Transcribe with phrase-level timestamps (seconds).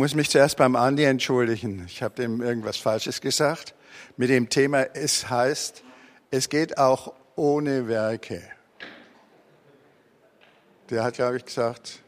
[0.00, 1.84] muss mich zuerst beim Andi entschuldigen.
[1.86, 3.74] Ich habe dem irgendwas Falsches gesagt.
[4.16, 5.82] Mit dem Thema, es heißt,
[6.30, 8.40] es geht auch ohne Werke.
[10.88, 11.98] Der hat, glaube ich, gesagt,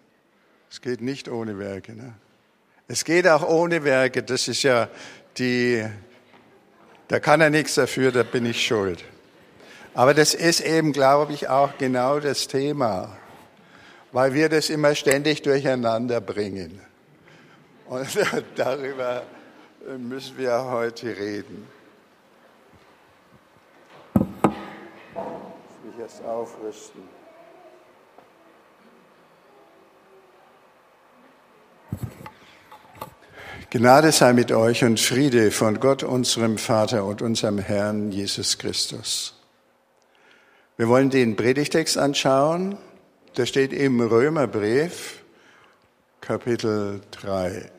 [0.71, 1.95] es geht nicht ohne Werke.
[1.95, 2.15] Ne?
[2.89, 4.23] Es geht auch ohne Werke.
[4.23, 4.89] Das ist ja
[5.37, 5.87] die,
[7.09, 9.05] da kann er nichts dafür, da bin ich schuld.
[9.93, 13.19] Aber das ist eben, glaube ich, auch genau das Thema,
[14.13, 16.81] weil wir das immer ständig durcheinander bringen.
[17.93, 18.09] Und
[18.57, 19.23] darüber
[19.99, 21.69] müssen wir heute reden.
[24.15, 24.23] Ich
[25.85, 27.03] will jetzt aufrüsten.
[33.69, 39.39] Gnade sei mit euch und Friede von Gott, unserem Vater und unserem Herrn Jesus Christus.
[40.79, 42.79] Wir wollen den Predigtext anschauen.
[43.37, 45.23] Der steht im Römerbrief,
[46.23, 47.71] Kapitel 3,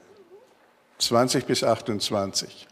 [1.00, 2.68] 20 bis 28.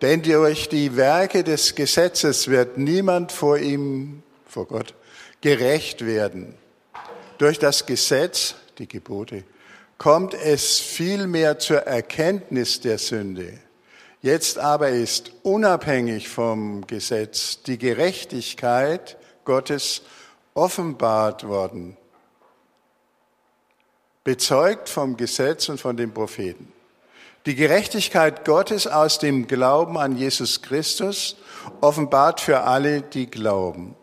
[0.00, 4.94] Denn durch die Werke des Gesetzes wird niemand vor ihm, vor Gott,
[5.40, 6.54] gerecht werden.
[7.38, 9.44] Durch das Gesetz, die Gebote,
[9.98, 13.60] kommt es vielmehr zur Erkenntnis der Sünde.
[14.20, 20.02] Jetzt aber ist unabhängig vom Gesetz die Gerechtigkeit Gottes
[20.54, 21.96] offenbart worden,
[24.24, 26.71] bezeugt vom Gesetz und von den Propheten.
[27.44, 31.36] Die Gerechtigkeit Gottes aus dem Glauben an Jesus Christus
[31.80, 33.96] offenbart für alle, die glauben.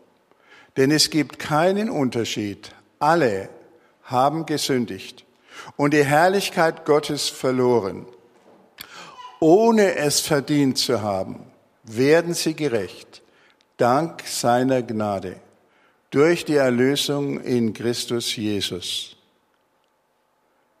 [0.76, 2.72] Denn es gibt keinen Unterschied.
[2.98, 3.48] Alle
[4.04, 5.24] haben gesündigt
[5.76, 8.06] und die Herrlichkeit Gottes verloren.
[9.40, 11.46] Ohne es verdient zu haben,
[11.84, 13.22] werden sie gerecht,
[13.78, 15.36] dank seiner Gnade,
[16.10, 19.16] durch die Erlösung in Christus Jesus.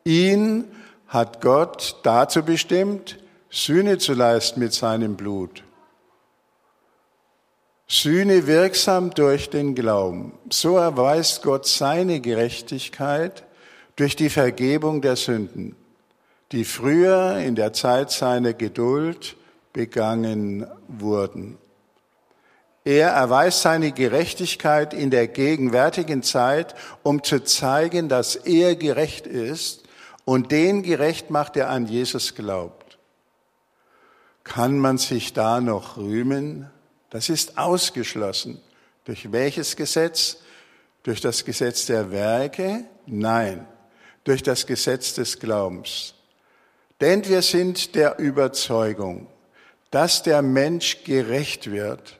[0.04, 0.66] Ihn
[1.10, 3.18] hat Gott dazu bestimmt,
[3.50, 5.64] Sühne zu leisten mit seinem Blut.
[7.88, 10.38] Sühne wirksam durch den Glauben.
[10.50, 13.42] So erweist Gott seine Gerechtigkeit
[13.96, 15.74] durch die Vergebung der Sünden,
[16.52, 19.34] die früher in der Zeit seiner Geduld
[19.72, 21.58] begangen wurden.
[22.84, 29.89] Er erweist seine Gerechtigkeit in der gegenwärtigen Zeit, um zu zeigen, dass er gerecht ist
[30.30, 32.98] und den gerecht macht, der an Jesus glaubt.
[34.44, 36.70] Kann man sich da noch rühmen?
[37.10, 38.60] Das ist ausgeschlossen.
[39.04, 40.38] Durch welches Gesetz?
[41.02, 42.84] Durch das Gesetz der Werke?
[43.06, 43.66] Nein
[44.24, 46.14] durch das Gesetz des Glaubens.
[47.00, 49.26] Denn wir sind der Überzeugung,
[49.90, 52.18] dass der Mensch gerecht wird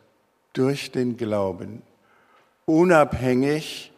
[0.53, 1.83] durch den Glauben,
[2.67, 3.93] unabhängig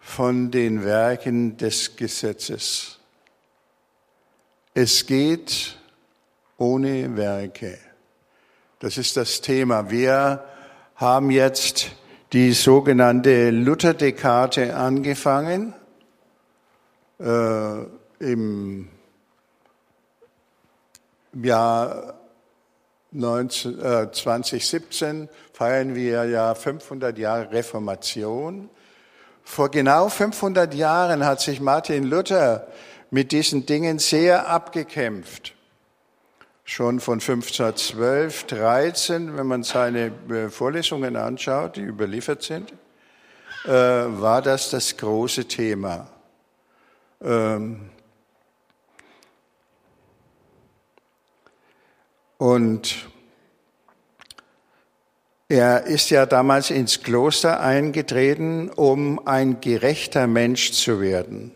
[0.00, 2.97] von den Werken des Gesetzes.
[4.80, 5.76] Es geht
[6.56, 7.78] ohne Werke.
[8.78, 9.90] Das ist das Thema.
[9.90, 10.44] Wir
[10.94, 11.90] haben jetzt
[12.32, 15.74] die sogenannte Lutherdekate angefangen
[17.18, 17.78] äh,
[18.20, 18.88] im
[21.32, 22.14] Jahr
[23.10, 28.70] 19, äh, 2017 feiern wir ja 500 Jahre Reformation.
[29.42, 32.68] Vor genau 500 Jahren hat sich Martin Luther
[33.10, 35.54] mit diesen Dingen sehr abgekämpft.
[36.64, 42.72] Schon von 1512, 13, wenn man seine äh, Vorlesungen anschaut, die überliefert sind,
[43.64, 46.08] äh, war das das große Thema.
[47.22, 47.90] Ähm,
[52.36, 53.08] und
[55.48, 61.52] er ist ja damals ins Kloster eingetreten, um ein gerechter Mensch zu werden,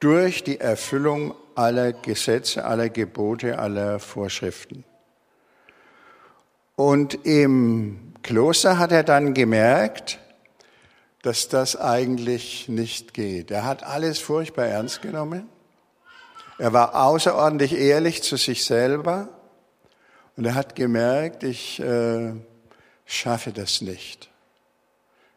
[0.00, 4.84] durch die Erfüllung aller Gesetze, aller Gebote, aller Vorschriften.
[6.76, 10.18] Und im Kloster hat er dann gemerkt,
[11.22, 13.50] dass das eigentlich nicht geht.
[13.50, 15.48] Er hat alles furchtbar ernst genommen.
[16.58, 19.28] Er war außerordentlich ehrlich zu sich selber
[20.36, 22.32] und er hat gemerkt, ich äh,
[23.04, 24.30] schaffe das nicht.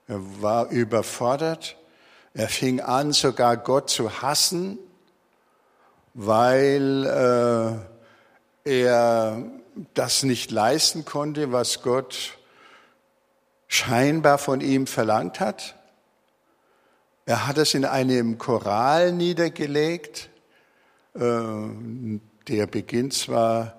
[0.08, 1.78] Er war überfordert.
[2.34, 4.80] Er fing an, sogar Gott zu hassen,
[6.14, 7.06] weil
[8.66, 9.44] äh, er
[9.94, 12.38] das nicht leisten konnte, was Gott
[13.68, 15.76] scheinbar von ihm verlangt hat.
[17.26, 20.30] Er hat es in einem Choral niedergelegt.
[21.16, 21.22] Äh,
[22.48, 23.78] der beginnt zwar,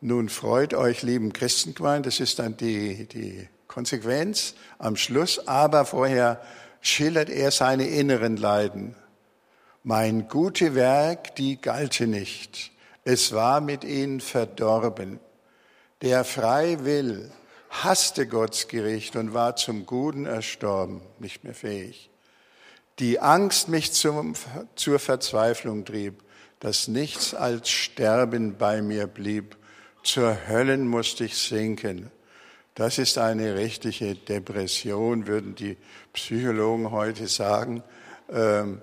[0.00, 6.40] nun freut euch, lieben Christengemeinde, das ist dann die, die Konsequenz am Schluss, aber vorher
[6.84, 8.94] schildert er seine inneren Leiden.
[9.82, 12.72] Mein gute Werk, die galte nicht.
[13.04, 15.18] Es war mit ihnen verdorben.
[16.02, 17.30] Der frei will,
[17.70, 22.10] hasste Gottes Gericht und war zum Guten erstorben, nicht mehr fähig.
[22.98, 24.34] Die Angst mich zum,
[24.76, 26.22] zur Verzweiflung trieb,
[26.60, 29.56] dass nichts als Sterben bei mir blieb.
[30.02, 32.10] Zur Höllen musste ich sinken.
[32.74, 35.76] Das ist eine richtige Depression, würden die
[36.12, 37.84] Psychologen heute sagen.
[38.32, 38.80] Ähm,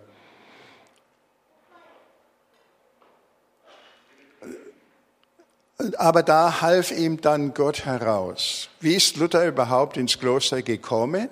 [5.98, 8.70] aber da half ihm dann Gott heraus.
[8.80, 11.28] Wie ist Luther überhaupt ins Kloster gekommen?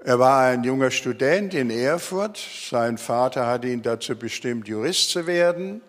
[0.00, 2.36] Er war ein junger Student in Erfurt.
[2.36, 5.80] Sein Vater hat ihn dazu bestimmt, Jurist zu werden.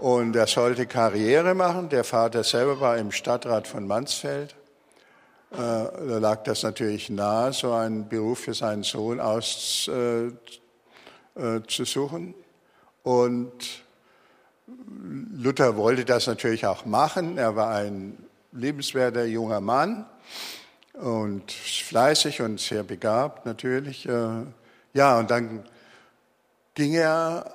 [0.00, 1.90] Und er sollte Karriere machen.
[1.90, 4.54] Der Vater selber war im Stadtrat von Mansfeld.
[5.52, 10.38] Äh, da lag das natürlich nahe, so einen Beruf für seinen Sohn auszusuchen.
[11.36, 12.34] Äh,
[13.02, 13.52] Und
[15.34, 17.36] Luther wollte das natürlich auch machen.
[17.36, 18.16] Er war ein
[18.52, 20.06] liebenswerter junger Mann
[20.94, 24.08] und fleißig und sehr begabt natürlich.
[24.08, 24.46] Äh,
[24.94, 25.62] ja, und dann
[26.74, 27.52] ging er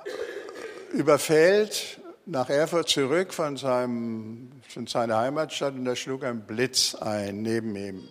[0.92, 6.94] über Feld nach Erfurt zurück von, seinem, von seiner Heimatstadt und da schlug ein Blitz
[6.96, 8.08] ein neben ihm.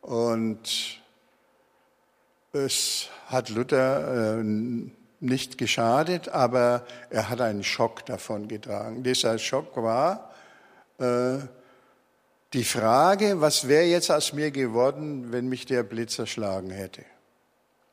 [0.00, 1.00] Und
[2.52, 4.44] es hat Luther äh,
[5.20, 9.02] nicht geschadet, aber er hat einen Schock davon getragen.
[9.02, 10.30] Dieser Schock war
[10.98, 11.38] äh,
[12.54, 17.04] die Frage, was wäre jetzt aus mir geworden, wenn mich der Blitz erschlagen hätte.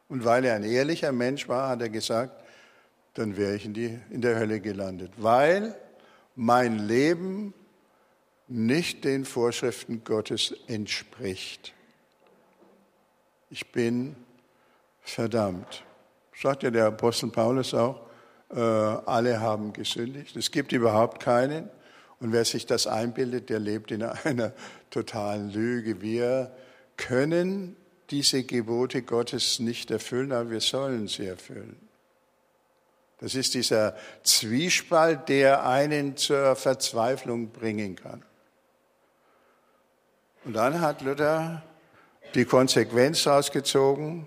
[0.08, 2.42] Und weil er ein ehrlicher Mensch war, hat er gesagt,
[3.14, 5.76] dann wäre ich in, die, in der Hölle gelandet, weil
[6.36, 7.54] mein Leben
[8.48, 11.74] nicht den Vorschriften Gottes entspricht.
[13.50, 14.16] Ich bin
[15.02, 15.84] verdammt.
[16.42, 18.02] Sagt ja der Apostel Paulus auch,
[18.50, 20.36] äh, alle haben gesündigt.
[20.36, 21.70] Es gibt überhaupt keinen.
[22.20, 24.54] Und wer sich das einbildet, der lebt in einer
[24.90, 26.02] totalen Lüge.
[26.02, 26.52] Wir
[26.98, 27.76] können
[28.10, 31.91] diese Gebote Gottes nicht erfüllen, aber wir sollen sie erfüllen.
[33.22, 38.24] Das ist dieser Zwiespalt, der einen zur Verzweiflung bringen kann.
[40.44, 41.62] Und dann hat Luther
[42.34, 44.26] die Konsequenz rausgezogen.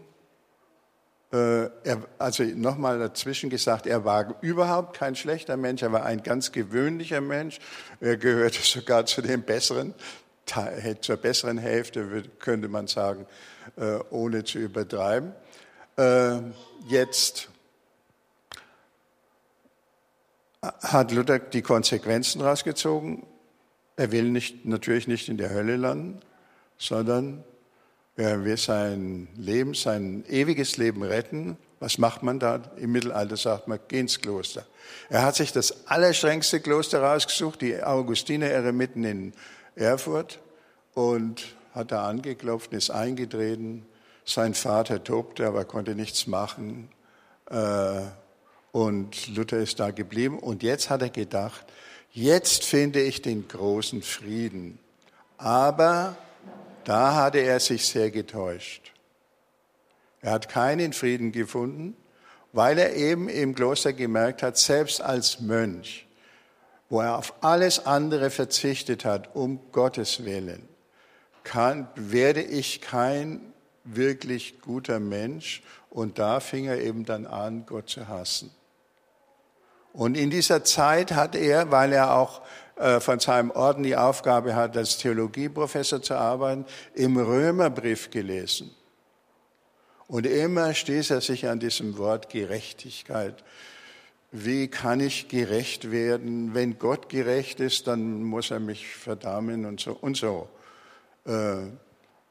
[1.32, 1.70] Äh,
[2.19, 7.20] also nochmal dazwischen gesagt, er war überhaupt kein schlechter Mensch, er war ein ganz gewöhnlicher
[7.20, 7.58] Mensch.
[8.00, 9.93] Er gehörte sogar zu den besseren,
[11.00, 13.26] zur besseren Hälfte, könnte man sagen,
[13.76, 15.32] äh, ohne zu übertreiben.
[15.96, 16.38] Äh,
[16.87, 17.49] jetzt
[20.83, 23.25] hat Luther die Konsequenzen rausgezogen.
[23.97, 26.21] Er will nicht, natürlich nicht in der Hölle landen,
[26.79, 27.45] sondern
[28.17, 31.57] er will sein Leben, sein ewiges Leben retten.
[31.81, 32.63] Was macht man da?
[32.77, 34.65] Im Mittelalter sagt man, geh ins Kloster.
[35.11, 39.33] Er hat sich das allerstrengste Kloster rausgesucht, die Augustiner-Eremiten in
[39.75, 40.41] Erfurt,
[40.95, 43.85] und hat da angeklopft, ist eingetreten.
[44.25, 46.89] Sein Vater tobte, aber konnte nichts machen.
[47.51, 48.03] Äh,
[48.75, 50.37] und Luther ist da geblieben.
[50.41, 51.65] Und jetzt hat er gedacht,
[52.11, 54.81] jetzt finde ich den großen Frieden.
[55.38, 56.17] Aber
[56.82, 58.93] da hatte er sich sehr getäuscht.
[60.23, 61.97] Er hat keinen Frieden gefunden,
[62.53, 66.08] weil er eben im Kloster gemerkt hat, selbst als Mönch,
[66.89, 70.69] wo er auf alles andere verzichtet hat, um Gottes Willen,
[71.44, 73.41] kann, werde ich kein
[73.84, 75.63] wirklich guter Mensch.
[75.91, 78.51] Und da fing er eben dann an, Gott zu hassen.
[79.94, 82.43] Und in dieser Zeit hat er, weil er auch
[82.77, 88.74] äh, von seinem Orden die Aufgabe hat, als Theologieprofessor zu arbeiten, im Römerbrief gelesen.
[90.08, 93.44] Und immer stieß er sich an diesem Wort Gerechtigkeit.
[94.32, 96.55] Wie kann ich gerecht werden?
[96.55, 100.48] Wenn Gott gerecht ist, dann muss er mich verdammen und so und so.
[101.24, 101.69] Äh,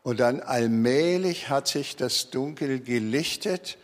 [0.04, 3.78] und dann allmählich hat sich das Dunkel gelichtet.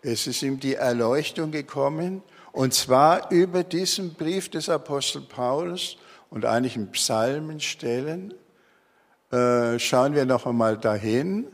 [0.00, 5.96] Es ist ihm die Erleuchtung gekommen und zwar über diesen Brief des Apostel Paulus
[6.30, 8.34] und einigen Psalmenstellen.
[9.30, 11.48] Äh, schauen wir noch einmal dahin.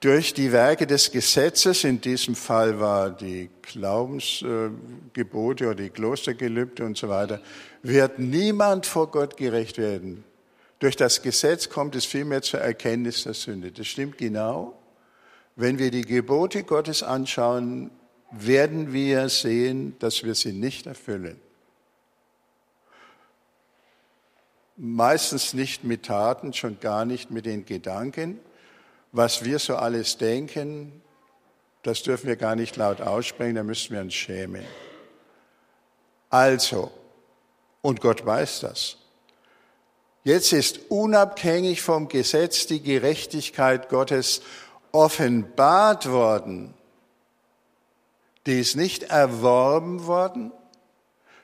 [0.00, 6.96] Durch die Werke des Gesetzes, in diesem Fall war die Glaubensgebote oder die Klostergelübde und
[6.96, 7.42] so weiter,
[7.82, 10.24] wird niemand vor Gott gerecht werden.
[10.78, 13.72] Durch das Gesetz kommt es vielmehr zur Erkenntnis der Sünde.
[13.72, 14.80] Das stimmt genau.
[15.54, 17.90] Wenn wir die Gebote Gottes anschauen,
[18.30, 21.40] werden wir sehen, dass wir sie nicht erfüllen.
[24.76, 28.40] Meistens nicht mit Taten, schon gar nicht mit den Gedanken.
[29.12, 31.02] Was wir so alles denken,
[31.82, 34.64] Das dürfen wir gar nicht laut aussprechen, da müssten wir uns schämen.
[36.28, 36.90] Also,
[37.80, 38.96] und Gott weiß das.
[40.22, 44.42] Jetzt ist unabhängig vom Gesetz die Gerechtigkeit Gottes
[44.92, 46.74] offenbart worden.
[48.46, 50.52] Die ist nicht erworben worden,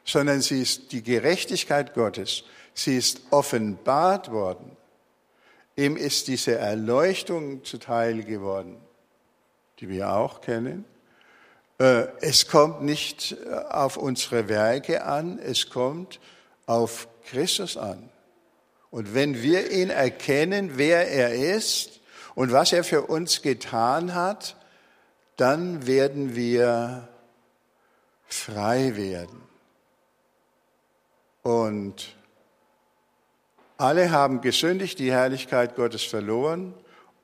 [0.04, 2.44] sondern sie ist die Gerechtigkeit Gottes.
[2.74, 4.76] Sie ist offenbart worden.
[5.76, 8.76] Ihm ist diese Erleuchtung zuteil geworden,
[9.80, 10.86] die wir auch kennen.
[11.78, 16.18] Äh, es kommt nicht äh, auf unsere Werke an, es kommt
[16.64, 18.08] auf Christus an.
[18.90, 22.00] Und wenn wir ihn erkennen, wer er ist
[22.34, 24.55] und was er für uns getan hat,
[25.36, 27.08] dann werden wir
[28.26, 29.42] frei werden.
[31.42, 32.16] Und
[33.76, 36.74] alle haben gesündigt, die Herrlichkeit Gottes verloren.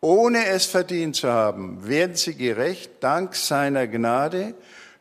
[0.01, 4.55] Ohne es verdient zu haben, werden sie gerecht dank seiner Gnade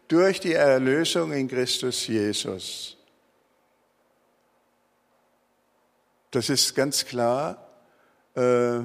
[0.07, 2.97] durch die Erlösung in Christus Jesus.
[6.31, 7.67] Das ist ganz klar.
[8.35, 8.81] Äh,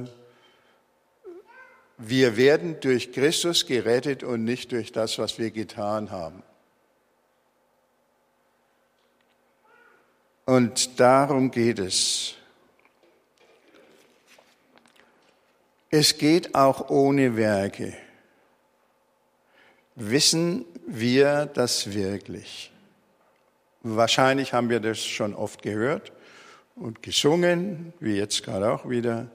[1.99, 6.43] wir werden durch Christus gerettet und nicht durch das, was wir getan haben.
[10.45, 12.35] Und darum geht es.
[15.91, 17.97] Es geht auch ohne Werke.
[19.95, 22.71] Wissen wir das wirklich?
[23.83, 26.13] Wahrscheinlich haben wir das schon oft gehört
[26.75, 29.31] und gesungen, wie jetzt gerade auch wieder.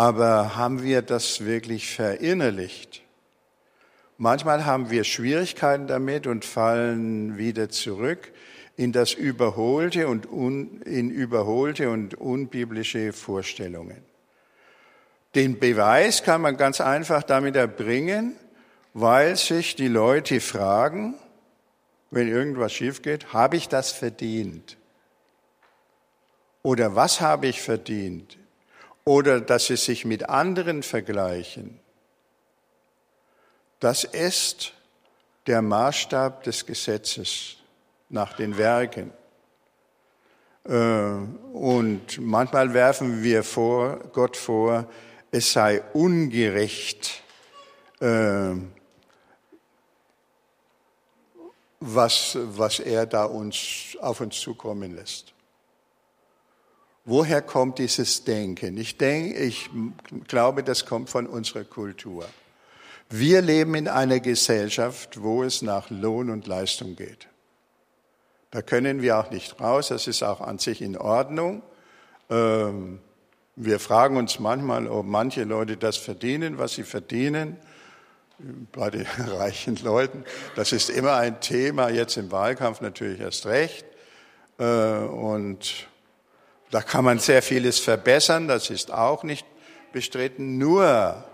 [0.00, 3.02] Aber haben wir das wirklich verinnerlicht?
[4.16, 8.32] Manchmal haben wir Schwierigkeiten damit und fallen wieder zurück
[8.78, 14.02] in das Überholte und un, in überholte und unbiblische Vorstellungen.
[15.34, 18.36] Den Beweis kann man ganz einfach damit erbringen,
[18.94, 21.14] weil sich die Leute fragen,
[22.10, 24.78] wenn irgendwas schief geht, habe ich das verdient?
[26.62, 28.39] Oder was habe ich verdient?
[29.04, 31.80] Oder dass sie sich mit anderen vergleichen.
[33.80, 34.74] Das ist
[35.46, 37.56] der Maßstab des Gesetzes
[38.10, 39.12] nach den Werken.
[40.64, 44.86] Äh, und manchmal werfen wir vor, Gott vor,
[45.30, 47.22] es sei ungerecht,
[48.00, 48.54] äh,
[51.80, 55.32] was, was er da uns, auf uns zukommen lässt.
[57.04, 58.76] Woher kommt dieses Denken?
[58.76, 59.70] Ich denke, ich
[60.28, 62.26] glaube, das kommt von unserer Kultur.
[63.08, 67.26] Wir leben in einer Gesellschaft, wo es nach Lohn und Leistung geht.
[68.50, 69.88] Da können wir auch nicht raus.
[69.88, 71.62] Das ist auch an sich in Ordnung.
[72.28, 73.00] Ähm,
[73.56, 77.56] wir fragen uns manchmal, ob manche Leute das verdienen, was sie verdienen.
[78.72, 80.24] Bei den reichen Leuten.
[80.54, 83.84] Das ist immer ein Thema, jetzt im Wahlkampf natürlich erst recht.
[84.58, 85.89] Äh, und
[86.70, 89.46] da kann man sehr vieles verbessern, das ist auch nicht
[89.92, 90.58] bestritten.
[90.58, 91.24] Nur,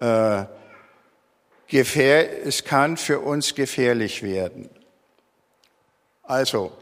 [0.00, 0.44] äh,
[1.66, 4.68] gefähr, es kann für uns gefährlich werden.
[6.22, 6.72] Also,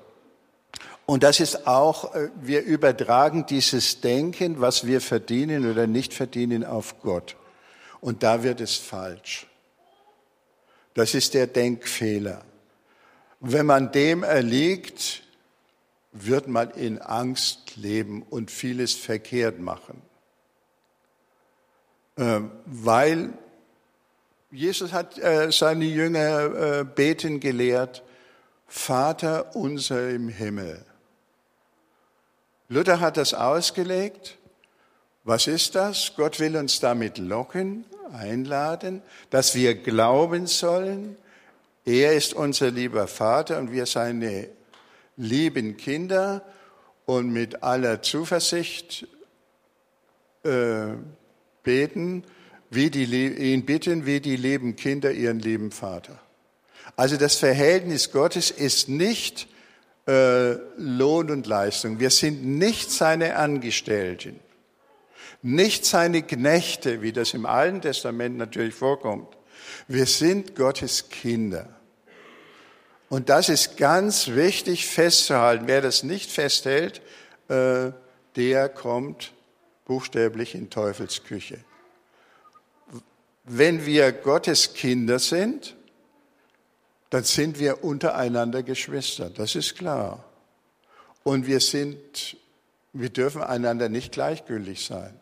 [1.07, 6.65] und das ist auch, äh, wir übertragen dieses Denken, was wir verdienen oder nicht verdienen,
[6.65, 7.37] auf Gott.
[8.01, 9.47] Und da wird es falsch.
[10.95, 12.43] Das ist der Denkfehler.
[13.41, 15.23] Wenn man dem erliegt,
[16.13, 20.03] wird man in Angst leben und vieles verkehrt machen.
[22.19, 23.33] Ähm, weil
[24.51, 28.03] Jesus hat äh, seine Jünger äh, beten gelehrt,
[28.67, 30.85] Vater unser im Himmel.
[32.69, 34.39] Luther hat das ausgelegt.
[35.25, 36.13] Was ist das?
[36.17, 41.17] Gott will uns damit locken, einladen, dass wir glauben sollen,
[41.85, 44.49] er ist unser lieber Vater und wir seine
[45.17, 46.45] lieben Kinder
[47.05, 49.07] und mit aller Zuversicht
[50.45, 50.95] äh,
[51.63, 52.25] beten,
[52.71, 56.19] wie die, ihn bitten, wie die lieben Kinder ihren lieben Vater.
[56.97, 59.49] Also das Verhältnis Gottes ist nicht
[60.07, 62.01] äh, Lohn und Leistung.
[62.01, 64.41] Wir sind nicht seine Angestellten,
[65.43, 69.29] nicht seine Knechte, wie das im Alten Testament natürlich vorkommt.
[69.89, 71.69] Wir sind Gottes Kinder.
[73.13, 75.67] Und das ist ganz wichtig festzuhalten.
[75.67, 77.03] Wer das nicht festhält,
[77.49, 77.93] äh,
[78.37, 79.35] der kommt
[79.85, 81.59] buchstäblich in Teufelsküche.
[83.45, 85.77] Wenn wir Gottes Kinder sind,
[87.11, 90.25] dann sind wir untereinander Geschwister, das ist klar.
[91.23, 92.39] Und wir sind,
[92.95, 95.21] wir dürfen einander nicht gleichgültig sein.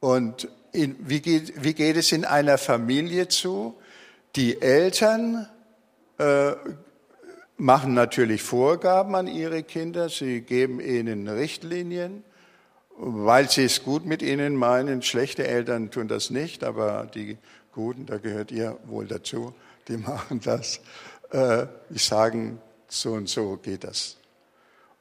[0.00, 3.80] Und in, wie, geht, wie geht es in einer Familie zu?
[4.36, 5.48] Die Eltern
[6.18, 6.52] äh,
[7.56, 12.22] machen natürlich Vorgaben an ihre Kinder, sie geben ihnen Richtlinien,
[12.96, 15.02] weil sie es gut mit ihnen meinen.
[15.02, 17.38] Schlechte Eltern tun das nicht, aber die
[17.72, 19.52] Guten, da gehört ihr wohl dazu,
[19.88, 20.80] die machen das.
[21.30, 24.16] Äh, die sagen, so und so geht das.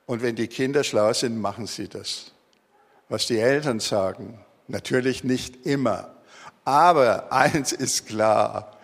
[0.07, 2.31] Und wenn die Kinder schlau sind, machen sie das.
[3.09, 6.15] Was die Eltern sagen, natürlich nicht immer.
[6.65, 8.78] Aber eins ist klar.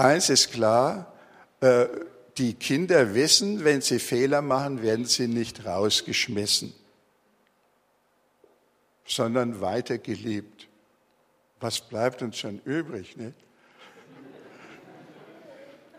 [0.00, 1.12] Eins ist klar,
[1.60, 1.86] äh,
[2.38, 6.72] die Kinder wissen, wenn sie Fehler machen, werden sie nicht rausgeschmissen,
[9.04, 10.68] sondern weiter geliebt.
[11.60, 13.18] Was bleibt uns schon übrig?
[13.18, 13.34] Nicht?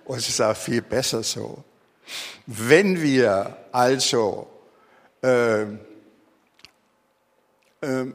[0.06, 1.64] Und es ist auch viel besser so.
[2.48, 4.50] Wenn wir also
[5.22, 5.62] äh,
[7.82, 8.08] äh,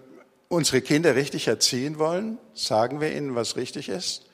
[0.48, 4.25] unsere Kinder richtig erziehen wollen, sagen wir ihnen, was richtig ist,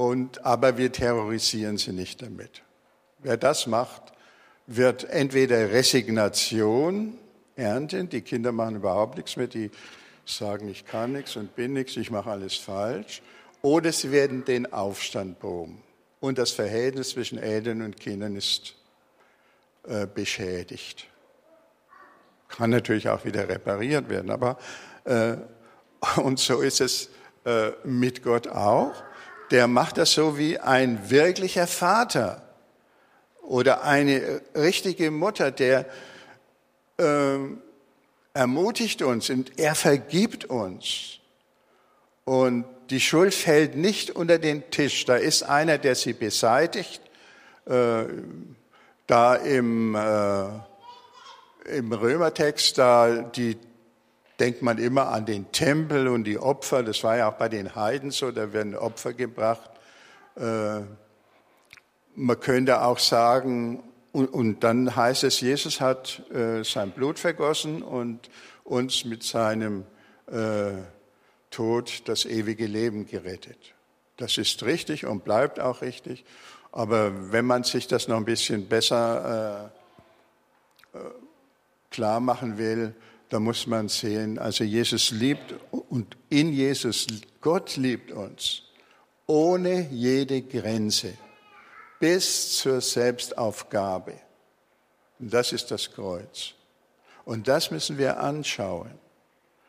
[0.00, 2.62] und, aber wir terrorisieren sie nicht damit.
[3.18, 4.14] Wer das macht,
[4.66, 7.18] wird entweder Resignation
[7.54, 9.70] ernten, die Kinder machen überhaupt nichts mehr, die
[10.24, 13.20] sagen, ich kann nichts und bin nichts, ich mache alles falsch,
[13.60, 15.82] oder sie werden den Aufstand proben.
[16.20, 18.76] Und das Verhältnis zwischen Eltern und Kindern ist
[19.86, 21.08] äh, beschädigt.
[22.48, 24.56] Kann natürlich auch wieder repariert werden, aber
[25.04, 25.36] äh,
[26.22, 27.10] und so ist es
[27.44, 28.94] äh, mit Gott auch.
[29.50, 32.42] Der macht das so wie ein wirklicher Vater
[33.42, 35.86] oder eine richtige Mutter, der
[36.98, 37.38] äh,
[38.32, 41.18] ermutigt uns und er vergibt uns.
[42.24, 45.04] Und die Schuld fällt nicht unter den Tisch.
[45.04, 47.02] Da ist einer, der sie beseitigt.
[47.66, 48.04] Äh,
[49.06, 53.56] da im, äh, im Römertext, da die,
[54.40, 56.82] denkt man immer an den Tempel und die Opfer.
[56.82, 59.70] Das war ja auch bei den Heiden so, da werden Opfer gebracht.
[60.36, 60.80] Äh,
[62.14, 68.28] man könnte auch sagen, und, dann heißt es, Jesus hat äh, sein Blut vergossen und
[68.64, 69.84] uns mit seinem
[70.26, 70.72] äh,
[71.50, 73.74] Tod das ewige Leben gerettet.
[74.16, 76.24] Das ist richtig und bleibt auch richtig.
[76.72, 79.72] Aber wenn man sich das noch ein bisschen besser
[81.90, 82.94] klar machen will,
[83.30, 87.06] dann muss man sehen, also Jesus liebt und in Jesus,
[87.40, 88.62] Gott liebt uns
[89.26, 91.14] ohne jede Grenze
[92.00, 94.14] bis zur Selbstaufgabe.
[95.20, 96.54] Und das ist das Kreuz.
[97.24, 98.90] Und das müssen wir anschauen.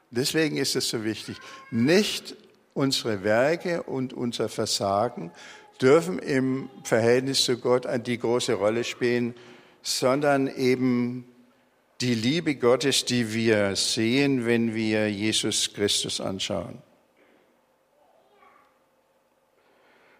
[0.09, 1.37] Deswegen ist es so wichtig.
[1.69, 2.35] Nicht
[2.73, 5.31] unsere Werke und unser Versagen
[5.79, 9.35] dürfen im Verhältnis zu Gott die große Rolle spielen,
[9.83, 11.30] sondern eben
[12.01, 16.81] die Liebe Gottes, die wir sehen, wenn wir Jesus Christus anschauen.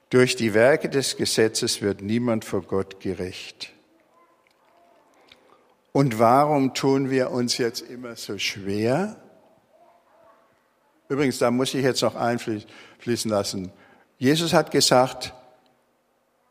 [0.10, 3.72] Durch die Werke des Gesetzes wird niemand vor Gott gerecht.
[5.94, 9.18] Und warum tun wir uns jetzt immer so schwer?
[11.10, 13.72] Übrigens, da muss ich jetzt noch einfließen lassen.
[14.18, 15.34] Jesus hat gesagt,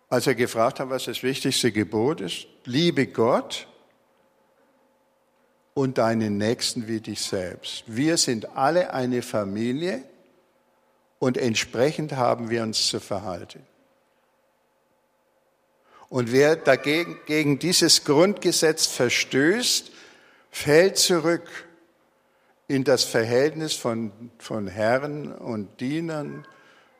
[0.09, 3.69] als er gefragt hat, was das wichtigste Gebot ist, liebe Gott
[5.81, 7.85] und deinen Nächsten wie dich selbst.
[7.87, 10.05] Wir sind alle eine Familie
[11.19, 13.67] und entsprechend haben wir uns zu verhalten.
[16.11, 19.91] Und wer dagegen gegen dieses Grundgesetz verstößt,
[20.51, 21.49] fällt zurück
[22.69, 26.47] in das Verhältnis von, von Herren und Dienern,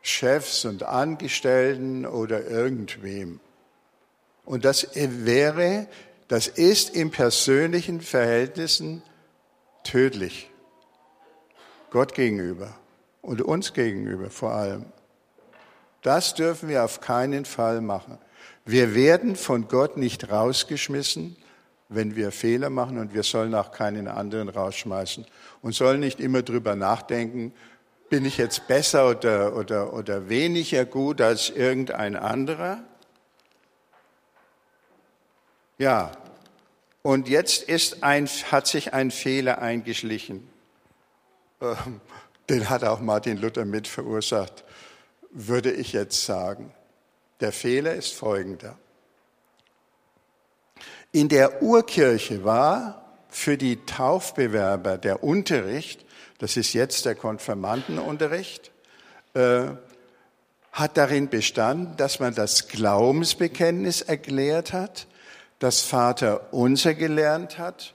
[0.01, 3.41] Chefs und Angestellten oder irgendwem.
[4.47, 5.87] Und das wäre,
[6.31, 9.03] das ist in persönlichen Verhältnissen
[9.83, 10.49] tödlich.
[11.91, 12.73] Gott gegenüber
[13.21, 14.85] und uns gegenüber vor allem.
[16.03, 18.17] Das dürfen wir auf keinen Fall machen.
[18.65, 21.35] Wir werden von Gott nicht rausgeschmissen,
[21.89, 25.27] wenn wir Fehler machen und wir sollen auch keinen anderen rausschmeißen
[25.63, 27.53] und sollen nicht immer drüber nachdenken,
[28.09, 32.85] bin ich jetzt besser oder, oder, oder weniger gut als irgendein anderer?
[35.81, 36.13] Ja,
[37.01, 40.47] und jetzt ist ein, hat sich ein Fehler eingeschlichen.
[41.63, 42.03] Ähm,
[42.51, 44.63] den hat auch Martin Luther mit verursacht,
[45.31, 46.75] würde ich jetzt sagen.
[47.41, 48.77] Der Fehler ist folgender.
[51.13, 56.05] In der Urkirche war für die Taufbewerber der Unterricht,
[56.41, 58.71] das ist jetzt der Konfirmandenunterricht,
[59.33, 59.69] äh,
[60.73, 65.07] hat darin bestanden, dass man das Glaubensbekenntnis erklärt hat,
[65.61, 67.95] das Vater unser gelernt hat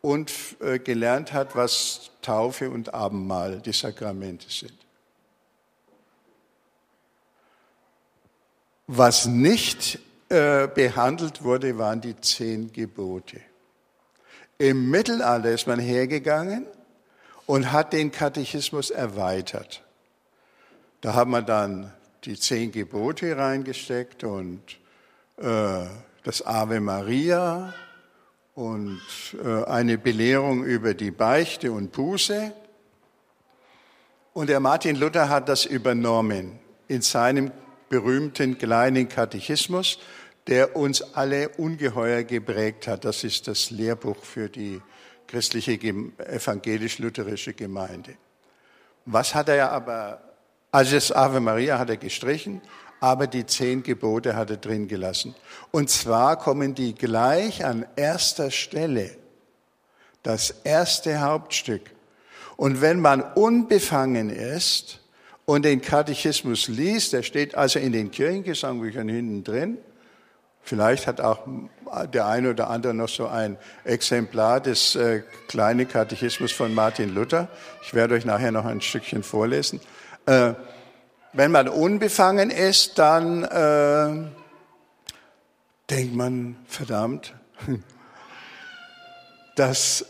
[0.00, 4.74] und äh, gelernt hat, was Taufe und Abendmahl die Sakramente sind.
[8.86, 13.40] Was nicht äh, behandelt wurde, waren die zehn Gebote.
[14.58, 16.66] Im Mittelalter ist man hergegangen
[17.46, 19.82] und hat den Katechismus erweitert.
[21.00, 21.92] Da hat man dann
[22.24, 24.62] die zehn Gebote reingesteckt und
[25.36, 25.86] äh,
[26.24, 27.74] das Ave Maria
[28.54, 29.00] und
[29.44, 32.52] äh, eine Belehrung über die Beichte und Buße.
[34.32, 36.58] Und der Martin Luther hat das übernommen
[36.88, 37.52] in seinem
[37.88, 39.98] berühmten kleinen Katechismus,
[40.46, 43.04] der uns alle ungeheuer geprägt hat.
[43.04, 44.80] Das ist das Lehrbuch für die
[45.26, 48.16] christliche evangelisch-lutherische Gemeinde.
[49.04, 50.22] Was hat er aber,
[50.72, 52.62] also das Ave Maria hat er gestrichen
[53.04, 55.34] aber die zehn Gebote hat er drin gelassen.
[55.70, 59.10] Und zwar kommen die gleich an erster Stelle,
[60.22, 61.82] das erste Hauptstück.
[62.56, 65.00] Und wenn man unbefangen ist
[65.44, 69.78] und den Katechismus liest, der steht also in den Kirchengesangbüchern hinten drin,
[70.66, 71.40] Vielleicht hat auch
[72.14, 77.48] der eine oder andere noch so ein Exemplar des äh, kleinen Katechismus von Martin Luther.
[77.82, 79.78] Ich werde euch nachher noch ein Stückchen vorlesen.
[80.24, 80.54] Äh,
[81.34, 84.30] wenn man unbefangen ist, dann äh,
[85.90, 87.34] denkt man, verdammt,
[89.56, 90.06] das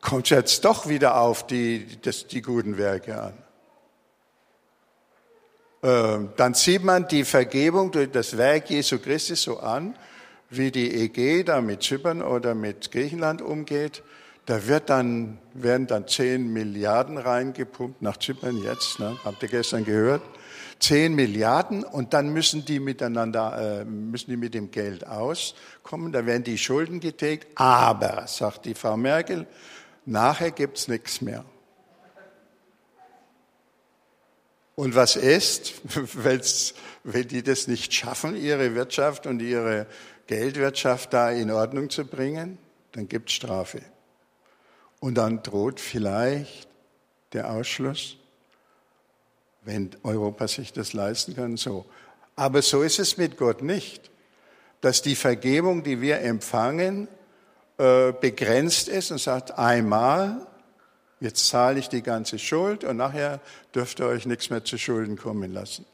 [0.00, 3.34] kommt jetzt doch wieder auf die, das, die guten Werke an.
[5.82, 9.94] Äh, dann sieht man die Vergebung durch das Werk Jesu Christi so an,
[10.48, 14.02] wie die EG da mit Zypern oder mit Griechenland umgeht.
[14.46, 19.18] Da wird dann, werden dann 10 Milliarden reingepumpt nach Zypern jetzt, ne?
[19.24, 20.22] habt ihr gestern gehört.
[20.78, 26.26] 10 Milliarden und dann müssen die miteinander, äh, müssen die mit dem Geld auskommen, da
[26.26, 29.46] werden die Schulden getilgt, aber, sagt die Frau Merkel,
[30.04, 31.44] nachher gibt's nichts mehr.
[34.74, 35.74] Und was ist,
[37.04, 39.86] wenn die das nicht schaffen, ihre Wirtschaft und ihre
[40.26, 42.58] Geldwirtschaft da in Ordnung zu bringen?
[42.92, 43.80] Dann gibt's Strafe.
[45.00, 46.68] Und dann droht vielleicht
[47.32, 48.18] der Ausschluss
[49.66, 51.84] wenn Europa sich das leisten kann, so.
[52.36, 54.10] Aber so ist es mit Gott nicht,
[54.80, 57.08] dass die Vergebung, die wir empfangen,
[57.78, 60.46] äh, begrenzt ist und sagt, einmal,
[61.20, 63.40] jetzt zahle ich die ganze Schuld und nachher
[63.74, 65.84] dürft ihr euch nichts mehr zu Schulden kommen lassen.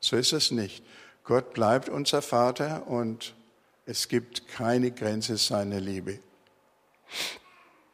[0.00, 0.84] So ist es nicht.
[1.24, 3.34] Gott bleibt unser Vater und
[3.86, 6.20] es gibt keine Grenze seiner Liebe.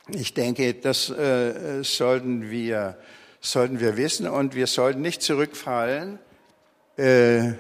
[0.08, 2.98] Ich denke, das äh, sollten wir
[3.40, 6.18] sollten wir wissen und wir sollten nicht zurückfallen
[6.96, 7.52] äh,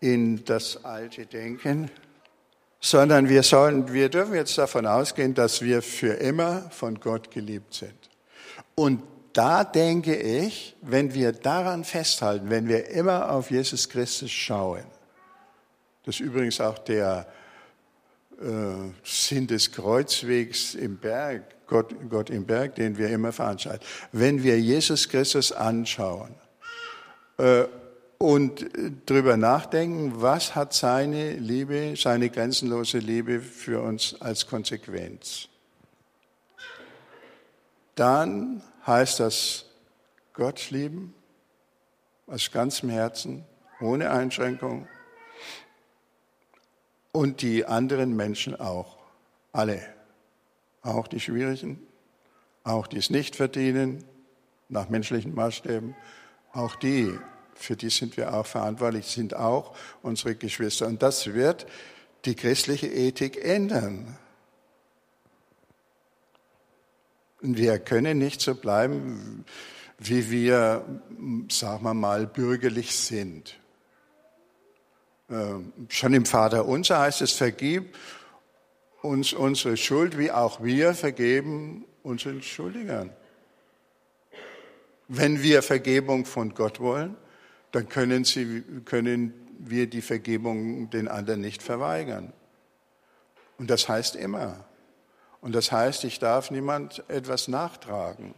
[0.00, 1.90] in das alte Denken,
[2.80, 7.74] sondern wir sollen, wir dürfen jetzt davon ausgehen, dass wir für immer von Gott geliebt
[7.74, 8.10] sind.
[8.74, 14.84] Und da denke ich, wenn wir daran festhalten, wenn wir immer auf Jesus Christus schauen,
[16.04, 17.26] das ist übrigens auch der
[18.40, 18.44] äh,
[19.02, 23.84] Sinn des Kreuzwegs im Berg, Gott, Gott im Berg, den wir immer veranstalten.
[24.12, 26.34] Wenn wir Jesus Christus anschauen
[27.38, 27.64] äh,
[28.18, 28.66] und
[29.06, 35.48] darüber nachdenken, was hat seine Liebe, seine grenzenlose Liebe für uns als Konsequenz,
[37.94, 39.64] dann heißt das
[40.34, 41.14] Gott lieben
[42.26, 43.44] aus ganzem Herzen,
[43.80, 44.86] ohne Einschränkung.
[47.12, 48.98] Und die anderen Menschen auch,
[49.52, 49.95] alle
[50.86, 51.80] auch die Schwierigen,
[52.64, 54.04] auch die es nicht verdienen,
[54.68, 55.94] nach menschlichen Maßstäben,
[56.52, 57.18] auch die,
[57.54, 60.86] für die sind wir auch verantwortlich, sind auch unsere Geschwister.
[60.86, 61.66] Und das wird
[62.24, 64.16] die christliche Ethik ändern.
[67.40, 69.44] Wir können nicht so bleiben,
[69.98, 70.84] wie wir,
[71.48, 73.58] sagen wir mal, bürgerlich sind.
[75.30, 77.96] Ähm, schon im Vater unser heißt es, vergib
[79.06, 83.10] uns unsere Schuld, wie auch wir vergeben unseren Schuldigern.
[85.08, 87.16] Wenn wir Vergebung von Gott wollen,
[87.72, 92.32] dann können, sie, können wir die Vergebung den anderen nicht verweigern.
[93.58, 94.64] Und das heißt immer.
[95.40, 98.34] Und das heißt, ich darf niemand etwas nachtragen,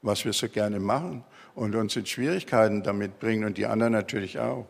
[0.00, 1.24] was wir so gerne machen
[1.54, 4.66] und uns in Schwierigkeiten damit bringen und die anderen natürlich auch.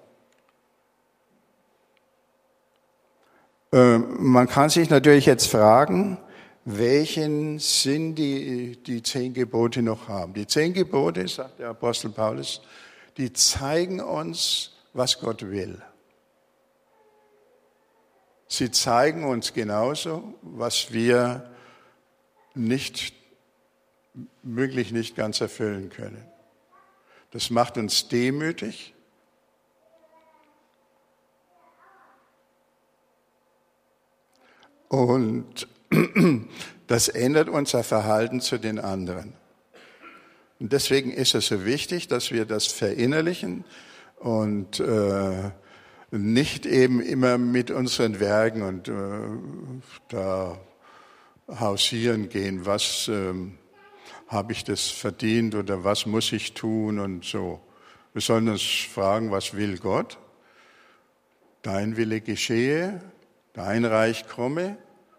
[3.72, 6.18] Man kann sich natürlich jetzt fragen,
[6.64, 10.34] welchen Sinn die, die zehn Gebote noch haben.
[10.34, 12.60] Die zehn Gebote, sagt der Apostel Paulus,
[13.16, 15.80] die zeigen uns, was Gott will.
[18.46, 21.50] Sie zeigen uns genauso, was wir
[22.54, 23.14] nicht,
[24.42, 26.22] möglich nicht ganz erfüllen können.
[27.30, 28.94] Das macht uns demütig.
[34.92, 35.68] Und
[36.86, 39.32] das ändert unser Verhalten zu den anderen.
[40.60, 43.64] Und deswegen ist es so wichtig, dass wir das verinnerlichen
[44.18, 45.50] und äh,
[46.10, 48.92] nicht eben immer mit unseren Werken und äh,
[50.10, 50.58] da
[51.48, 53.32] hausieren gehen, was äh,
[54.28, 57.62] habe ich das verdient oder was muss ich tun und so.
[58.12, 60.18] Wir sollen uns fragen, was will Gott?
[61.62, 63.00] Dein Wille geschehe,
[63.52, 64.76] dein Reich komme.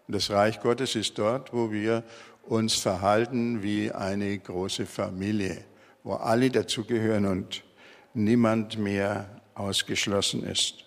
[0.08, 2.04] Das Reich Gottes ist dort, wo wir
[2.42, 5.64] uns verhalten wie eine große Familie,
[6.02, 7.64] wo alle dazugehören und
[8.12, 10.84] niemand mehr ausgeschlossen ist.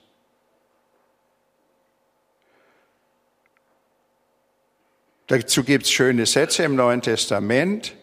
[5.27, 7.93] Dazu gibt es schöne Sätze im Neuen Testament.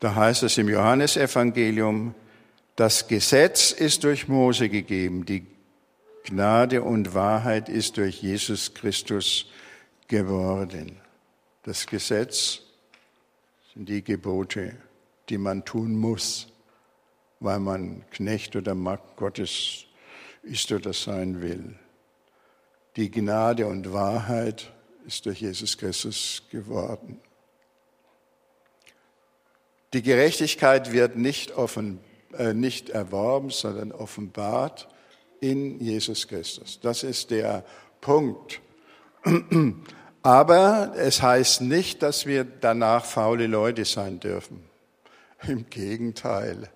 [0.00, 2.16] Da heißt es im Johannesevangelium,
[2.74, 5.46] das Gesetz ist durch Mose gegeben, die
[6.24, 9.46] Gnade und Wahrheit ist durch Jesus Christus
[10.06, 11.00] geworden.
[11.64, 12.60] Das Gesetz
[13.74, 14.76] sind die Gebote,
[15.28, 16.48] die man tun muss,
[17.40, 19.86] weil man Knecht oder Magd Gottes
[20.42, 21.74] ist oder sein will.
[22.96, 24.72] Die Gnade und Wahrheit
[25.06, 27.20] ist durch Jesus Christus geworden.
[29.92, 31.98] Die Gerechtigkeit wird nicht, offen,
[32.38, 34.88] äh, nicht erworben, sondern offenbart
[35.42, 36.78] in Jesus Christus.
[36.80, 37.64] Das ist der
[38.00, 38.60] Punkt.
[40.22, 44.62] Aber es heißt nicht, dass wir danach faule Leute sein dürfen.
[45.46, 46.68] Im Gegenteil.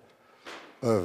[0.81, 0.99] Äh,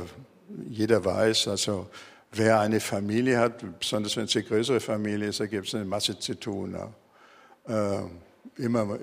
[0.69, 1.89] jeder weiß, also
[2.33, 5.85] wer eine Familie hat, besonders wenn es eine größere Familie ist, da gibt es eine
[5.85, 6.77] Masse zu tun
[7.69, 8.03] äh,
[8.57, 8.99] immer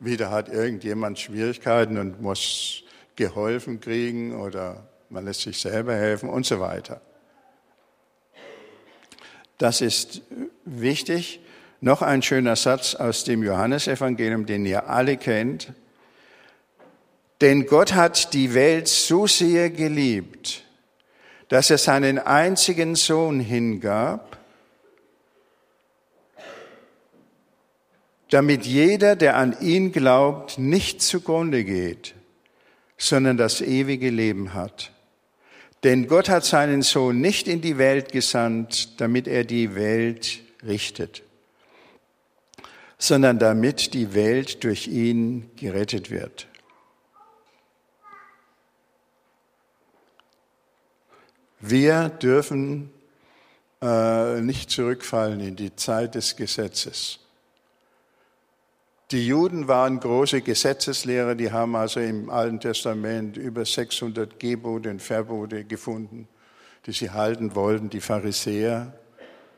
[0.00, 2.82] wieder hat irgendjemand Schwierigkeiten und muss
[3.16, 7.00] geholfen kriegen oder man lässt sich selber helfen und so weiter.
[9.58, 10.22] Das ist
[10.64, 11.40] wichtig.
[11.80, 15.72] Noch ein schöner Satz aus dem Johannesevangelium, den ihr alle kennt.
[17.40, 20.64] Denn Gott hat die Welt so sehr geliebt,
[21.48, 24.38] dass er seinen einzigen Sohn hingab,
[28.30, 32.14] damit jeder, der an ihn glaubt, nicht zugrunde geht,
[32.96, 34.93] sondern das ewige Leben hat.
[35.84, 41.22] Denn Gott hat seinen Sohn nicht in die Welt gesandt, damit er die Welt richtet,
[42.96, 46.48] sondern damit die Welt durch ihn gerettet wird.
[51.60, 52.90] Wir dürfen
[53.82, 57.23] äh, nicht zurückfallen in die Zeit des Gesetzes.
[59.14, 65.00] Die Juden waren große Gesetzeslehrer, die haben also im Alten Testament über 600 Gebote und
[65.00, 66.26] Verbote gefunden,
[66.84, 67.88] die sie halten wollten.
[67.90, 68.92] Die Pharisäer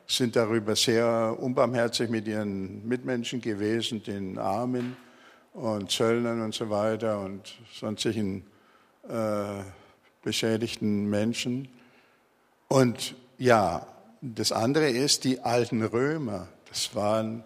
[0.07, 4.95] sind darüber sehr unbarmherzig mit ihren Mitmenschen gewesen, den Armen
[5.55, 8.45] und Zöllnern und so weiter und sonstigen
[9.09, 9.63] äh,
[10.23, 11.67] beschädigten Menschen.
[12.69, 13.87] Und ja,
[14.21, 17.43] das andere ist, die alten Römer, das waren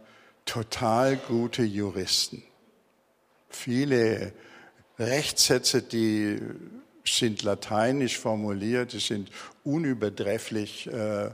[0.51, 2.43] total gute Juristen.
[3.51, 4.33] Viele
[4.99, 6.41] Rechtssätze, die
[7.05, 9.31] sind lateinisch formuliert, die sind
[9.63, 11.31] unübertrefflich äh,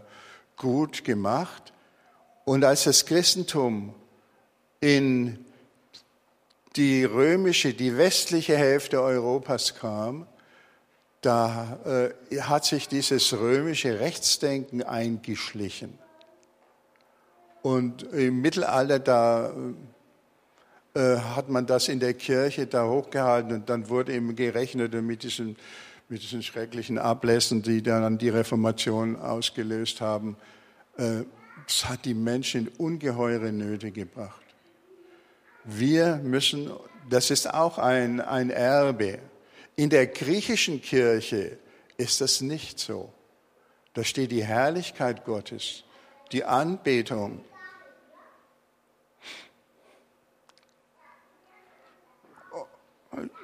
[0.57, 1.73] gut gemacht.
[2.45, 3.95] Und als das Christentum
[4.81, 5.47] in
[6.77, 10.27] die römische, die westliche Hälfte Europas kam,
[11.23, 15.99] da äh, hat sich dieses römische Rechtsdenken eingeschlichen.
[17.67, 19.53] Und im Mittelalter, da
[20.95, 25.25] äh, hat man das in der Kirche da hochgehalten und dann wurde eben gerechnet mit
[25.25, 25.57] diesen,
[26.09, 30.37] mit diesen schrecklichen Ablässen, die dann die Reformation ausgelöst haben.
[30.97, 31.25] Äh,
[31.67, 34.47] es hat die Menschen in ungeheure Nöte gebracht.
[35.65, 36.71] Wir müssen,
[37.11, 39.19] das ist auch ein, ein Erbe.
[39.75, 41.59] In der griechischen Kirche
[41.97, 43.13] ist das nicht so.
[43.93, 45.83] Da steht die Herrlichkeit Gottes,
[46.31, 47.41] die Anbetung,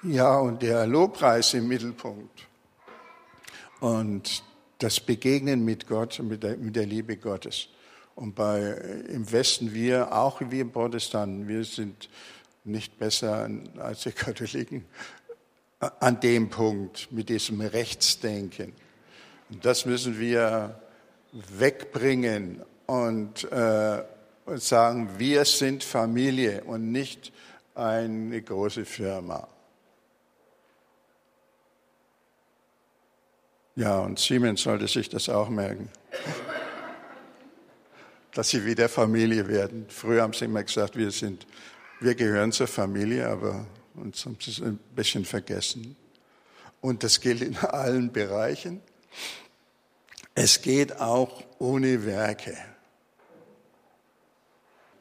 [0.03, 2.49] Ja, und der Lobpreis im Mittelpunkt.
[3.81, 4.43] Und
[4.79, 7.69] das Begegnen mit Gott, mit der, mit der Liebe Gottes.
[8.15, 8.61] Und bei,
[9.09, 12.09] im Westen, wir, auch wir Protestanten, wir sind
[12.65, 14.85] nicht besser als die Katholiken
[16.01, 18.73] an dem Punkt mit diesem Rechtsdenken.
[19.51, 20.81] Und das müssen wir
[21.33, 24.03] wegbringen und, äh,
[24.45, 27.33] und sagen, wir sind Familie und nicht
[27.75, 29.49] eine große Firma.
[33.75, 35.89] Ja, und Siemens sollte sich das auch merken,
[38.35, 39.87] dass sie wieder Familie werden.
[39.89, 41.47] Früher haben sie immer gesagt, wir sind,
[42.01, 45.97] wir gehören zur Familie, aber uns haben sie es ein bisschen vergessen.
[46.83, 48.83] Und das gilt in allen Bereichen.
[50.35, 52.57] Es geht auch ohne Werke.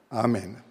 [0.09, 0.70] Amen.